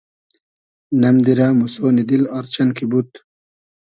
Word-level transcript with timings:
نئم 1.01 1.17
دیرۂ 1.25 1.47
موسۉنی 1.59 2.03
دیل 2.09 2.23
آر 2.35 2.45
چئن 2.53 2.69
کی 2.77 2.85
بود 2.91 3.09